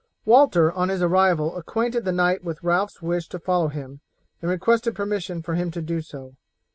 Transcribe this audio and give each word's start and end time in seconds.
Walter 0.25 0.71
on 0.71 0.89
his 0.89 1.03
arrival 1.03 1.55
acquainted 1.55 2.05
the 2.05 2.11
knight 2.11 2.43
with 2.43 2.63
Ralph's 2.63 3.03
wish 3.03 3.29
to 3.29 3.37
follow 3.37 3.67
him, 3.67 3.99
and 4.41 4.49
requested 4.49 4.95
permission 4.95 5.43
for 5.43 5.53
him 5.53 5.69
to 5.69 5.79
do 5.83 6.01
so. 6.01 6.33